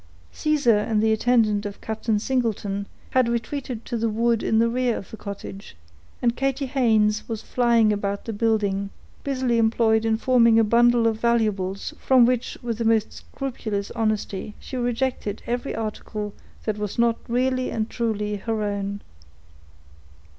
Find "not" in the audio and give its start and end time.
16.97-17.19